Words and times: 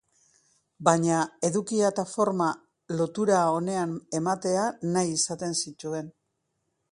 Baina 0.87 1.17
edukia 1.49 1.91
eta 1.93 2.05
forma 2.13 2.47
lotura 3.01 3.43
onean 3.59 3.95
ematea 4.21 4.63
nahi 4.97 5.17
izaten 5.19 5.57
zituen. 5.65 6.11